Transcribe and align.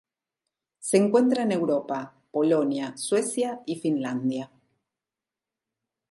Se 0.79 0.97
encuentra 0.97 1.43
en 1.43 1.51
Europa: 1.51 2.15
Polonia, 2.31 2.97
Suecia 2.97 3.61
y 3.67 3.75
Finlandia. 3.79 4.49